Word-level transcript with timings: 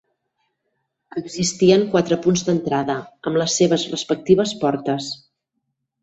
Existien 1.21 1.83
quatre 1.91 2.17
punts 2.23 2.43
d'entrada, 2.47 2.95
amb 3.31 3.39
les 3.41 3.57
seves 3.61 3.83
respectives 3.91 4.55
portes. 4.65 5.11